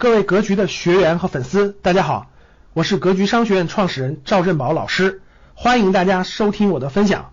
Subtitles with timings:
[0.00, 2.30] 各位格局的学员和粉丝，大家好，
[2.72, 5.22] 我是格局商学院创始人赵振宝老师，
[5.54, 7.32] 欢迎大家收听我的分享。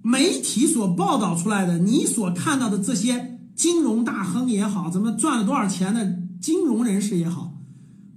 [0.00, 6.08] 媒体所报道出来的，你所看到的这些金融大亨也好，怎么赚了多少钱的
[6.40, 7.52] 金融人士也好，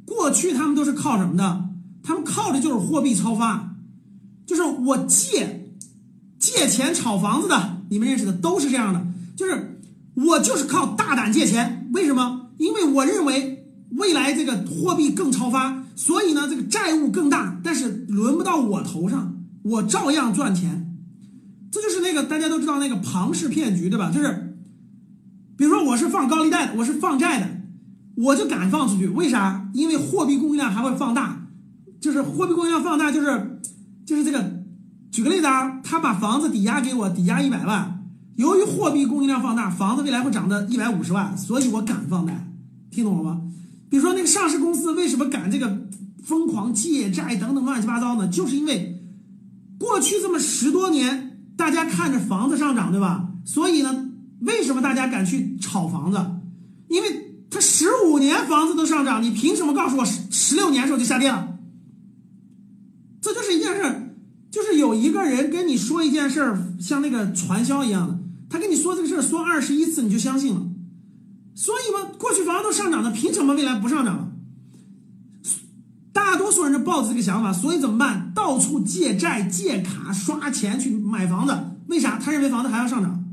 [0.05, 1.65] 过去他们都是靠什么的？
[2.03, 3.73] 他们靠的就是货币超发，
[4.45, 5.71] 就是我借
[6.37, 9.81] 借钱炒房子的，你们认识的都是这样的，就是
[10.13, 12.43] 我就是靠大胆借钱，为什么？
[12.57, 20.95] 因为我认为未来这个货币更超发，所以呢，这个债务更大，但是轮不到我头上，我照样赚钱。
[21.71, 24.11] 这就是那个大家都知道那个庞氏骗局，对吧？
[24.11, 24.57] 就是，
[25.57, 27.47] 比如说我是放高利贷的，我是放债的，
[28.15, 29.69] 我就敢放出去，为啥？
[29.73, 31.47] 因为货币供应量还会放大，
[31.99, 33.59] 就是货币供应量放大，就是
[34.05, 34.57] 就是这个。
[35.09, 37.96] 举个例子啊，他把房子抵押给我，抵押一百万，
[38.37, 42.47] 由于货币供应量放大，房子未来会涨到一百五十万，所以我敢放贷。
[42.89, 43.41] 听懂了吗？
[43.89, 45.87] 比如说那个上市公司为什么敢这个
[46.23, 48.27] 疯狂借债等等乱七八糟呢？
[48.27, 49.01] 就是因为
[49.79, 53.29] 过去这么十多年，大家看着房子上涨，对吧？
[53.45, 54.09] 所以呢，
[54.41, 56.19] 为什么大家敢去炒房子？
[56.89, 57.09] 因为
[57.49, 61.57] 他十五年房子都上涨，你凭什么告诉我十十六年时候就下跌了？
[63.19, 64.15] 这就是一件事，
[64.51, 70.61] 就是有一个人跟你说一件事儿，像那个传销一样的，他跟你说这个事儿说二十一次你就相信了。
[71.53, 74.31] 所以嘛，过去房子都上涨了，凭什么未来不上涨了？
[76.13, 78.31] 大多数人就抱着这个想法，所以怎么办？
[78.35, 81.57] 到处借债、借卡、刷钱去买房子。
[81.87, 82.19] 为啥？
[82.19, 83.23] 他认为房子还要上涨。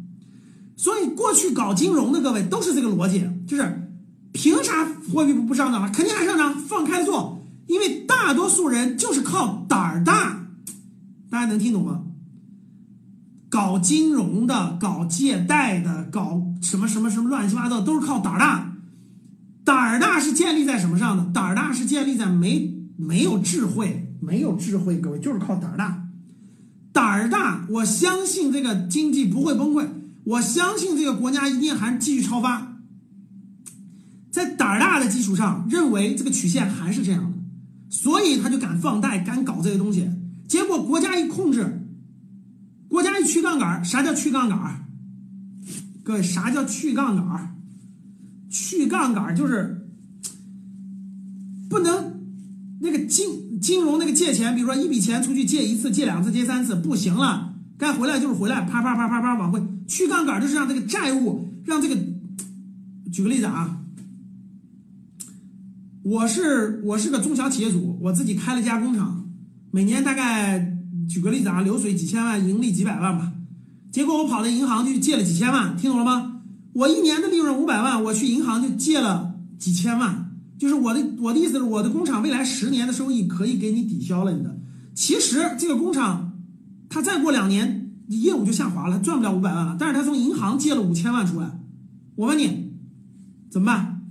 [0.76, 3.90] 所以过去搞金融的各位都是这个逻辑，就是
[4.32, 5.90] 凭啥货币不不上涨了？
[5.90, 7.42] 肯定还上涨，放开做。
[7.66, 10.46] 因为大多数人就是靠胆儿大，
[11.30, 12.02] 大家能听懂吗？
[13.54, 18.72] 搞金融的、搞借贷的、搞什么什么什么乱七八糟，都是靠胆儿大。
[19.62, 21.32] 胆儿大是建立在什么上的？
[21.32, 26.08] 胆儿大是建立在没没有智慧，没有智慧，各位就是靠胆儿大。
[26.92, 29.86] 胆儿大，我相信这个经济不会崩溃，
[30.24, 32.80] 我相信这个国家一定还继续超发。
[34.32, 37.38] 在胆儿大的基础上，认为这个曲线还是这样的，
[37.88, 40.10] 所以他就敢放贷，敢搞这些东西。
[40.48, 41.82] 结果国家一控制。
[43.24, 44.86] 去杠杆啥叫去杠杆
[46.04, 47.56] 各位，啥叫去杠杆
[48.50, 49.88] 去杠杆就是
[51.68, 52.20] 不能
[52.80, 59.62] 那个金金融那个借钱，比如说一笔钱出去借一次、借两次、借三次不行了，该回来就是回来，啪啪啪啪啪往回。
[59.88, 61.96] 去杠杆就是让这个债务让这个，
[63.10, 63.80] 举个例子啊，
[66.02, 69.28] 我是我是个中小企业主，我自己开了家工厂，
[69.70, 70.70] 每年大概。
[71.08, 73.32] 举个例子啊，流水几千万，盈利几百万吧。
[73.90, 76.42] 结果我跑到银行去借了几千万，听懂了吗？
[76.72, 80.32] 我一年的利润五百万，我去银行就借了几千万。
[80.58, 84.58] 就是我的我的意思是，我的工厂未来十年的收益可以给你抵消了你的。
[84.94, 86.32] 其实这个工厂，
[86.88, 89.76] 它再过两年业务就下滑了，赚不了五百万了。
[89.78, 91.58] 但是他从银行借了五千万出来，
[92.16, 92.72] 我问你
[93.50, 94.02] 怎么办？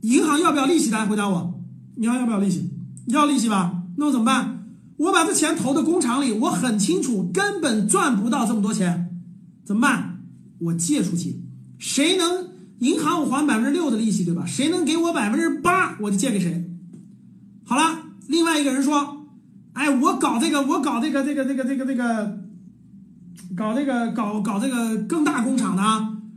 [0.00, 0.90] 银行要不要利息？
[0.90, 1.62] 大家回答我，
[1.96, 2.70] 你要要不要利息？
[3.06, 3.84] 要利息吧？
[3.96, 4.61] 那我怎么办？
[5.02, 9.10] 我把这钱投到工厂里，我很清楚根本赚不到这么多钱，
[9.64, 10.20] 怎么办？
[10.60, 11.42] 我借出去，
[11.76, 14.44] 谁能银行我还百分之六的利息，对吧？
[14.46, 16.70] 谁能给我百分之八，我就借给谁。
[17.64, 17.98] 好了，
[18.28, 19.26] 另外一个人说
[19.74, 22.38] ：“哎，我搞这个，我搞这个，这个，这个，这个，这个，
[23.56, 25.82] 搞这个，搞搞这个更大工厂的，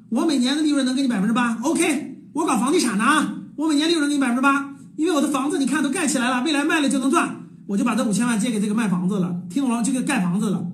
[0.10, 1.56] 我每年的利润能给你百分之八。
[1.62, 9.84] OK，我搞房地产的啊，我每年利润给你百分之八，因为我的房子你看都盖起来了，未来卖了就能赚。”我就把这五千万借给这个卖房子了，听懂了？
[9.84, 10.68] 这个盖房子了，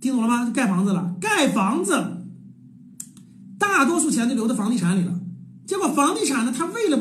[0.00, 0.50] 听懂了吗？
[0.50, 2.24] 盖房子了，盖房子，
[3.58, 5.20] 大多数钱都留在房地产里了。
[5.66, 6.98] 结果房地产呢，他为了，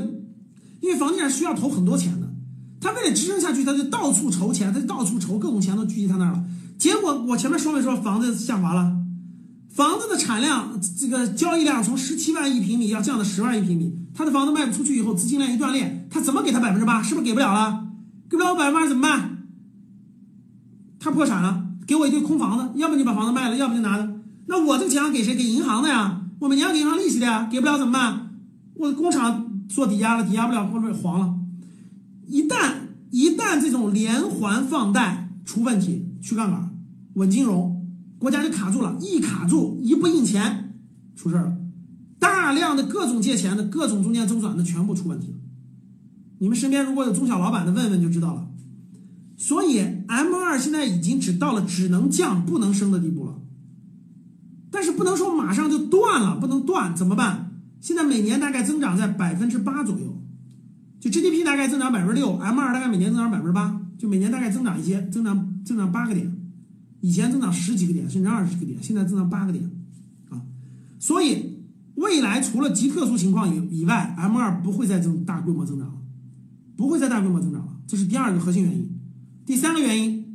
[0.79, 2.33] 因为房地产需要投很多钱的，
[2.79, 6.43] 他为了支撑下去，他就到处筹钱，他就到处筹各种钱都聚集他那儿了。
[6.77, 8.97] 结果我前面说没说房子下滑了？
[9.69, 17.01] 房子的产量，这个交易量从十七万一平米要降到十万一平米，他的房子卖不出去以后，资金链一断裂，他怎么给他百分之八？
[17.03, 17.88] 是不是给不了了？
[18.31, 19.38] 给不了我百分之八怎么办？
[21.01, 24.10] 他破产了，给我一堆空房子，要不你把房子卖了，要不就拿着。
[24.45, 25.36] 那我这个钱给谁？
[25.36, 27.50] 给银行的呀，我每年要给银行利息的呀。
[27.51, 28.38] 给不了怎么办？
[28.75, 31.36] 我的工厂做抵押了，抵押不了或者黄了。
[32.25, 32.72] 一旦
[33.10, 36.74] 一旦这种连环放贷出问题，去杠杆，
[37.16, 37.86] 稳金融，
[38.18, 40.74] 国家就卡住了，一卡住，一不印钱，
[41.18, 41.57] 出事儿了。
[42.18, 45.34] 大量的各种借钱的各种中间周转的全部出问题了。
[46.41, 48.47] 你们身边如果有中小老板的，问问就知道了。
[49.38, 53.35] 所以 M 二现在已经只到了只能降不能升的地步了。
[54.71, 57.51] 但是不能说马上就断了，不能断怎么办？
[57.79, 60.19] 现在每年大概增长在百分之八左右，
[60.99, 66.35] 就 GDP 大概增长百分之六，M 二大概每年增长百分之八，就每年大概增长一些，增长增长八个点，
[67.01, 69.69] 以前增长十几个点甚至二十个点，现在增长八个点，
[70.29, 70.41] 啊，
[70.97, 71.59] 所以
[71.95, 76.00] 未来除了极特殊情况以以外，M 二不会再增大规模增长了，
[76.81, 78.89] 不会再大规模增长了，这是第二个核心原因。
[79.45, 80.25] 第三个原因，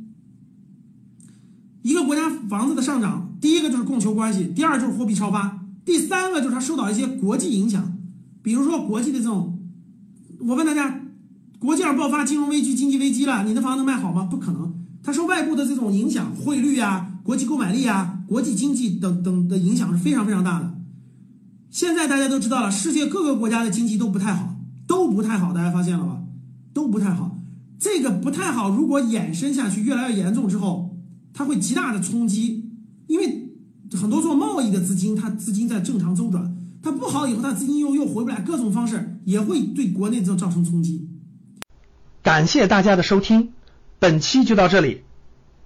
[1.81, 5.59] 一个国家房子的上涨，第一个就是供求关系，第二就是货币超发。
[5.83, 7.97] 第三个就是它受到一些国际影响，
[8.41, 9.59] 比如说国际的这种，
[10.39, 11.01] 我问大家，
[11.59, 14.23] 国际上爆发金融危机、经济危机了，你的房子能卖好吗？
[14.23, 14.73] 不可能，
[15.03, 20.73] 它受外部的这种影响，汇率啊、国际购买力啊、国际经济等等的影响是非常非常大的。
[21.69, 24.55] 现在大家都知道了，世界各个国家的经济都不太好，
[24.87, 26.23] 都不太好，大家发现了吧？
[26.77, 27.39] 都不太好。
[27.79, 30.95] 这个不太好，如果延伸下去，越来越严重之后，
[31.33, 32.69] 它会极大的冲击，
[33.07, 33.43] 因为。
[33.93, 41.07] 很多做贸易的资金，它资金在正常周转，它不好以后，它资金又又回不来，各种方式也会对国内造造成冲击。
[42.21, 43.53] 感谢大家的收听，
[43.97, 45.03] 本期就到这里。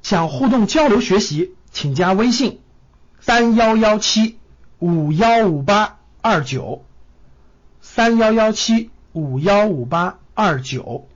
[0.04, 2.60] 想互动交流学习，请加微信
[3.19, 4.36] 三幺幺七
[4.78, 6.84] 五幺五八二九
[7.81, 11.07] 三幺幺七五幺五八二九，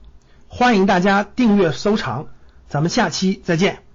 [0.48, 2.28] 欢迎大家订阅收藏，
[2.68, 3.85] 咱们下期再见。